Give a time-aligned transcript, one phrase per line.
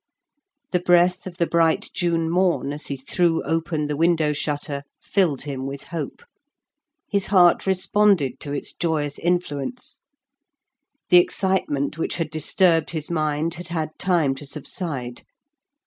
[0.71, 5.43] The breath of the bright June morn as he threw open the window shutter filled
[5.43, 6.23] him with hope;
[7.07, 9.99] his heart responded to its joyous influence.
[11.09, 15.21] The excitement which had disturbed his mind had had time to subside.